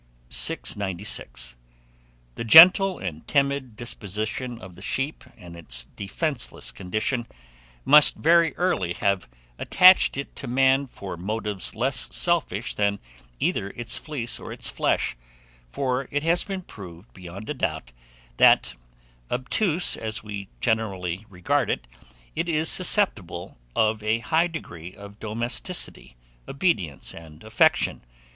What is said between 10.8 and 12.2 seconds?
for motives less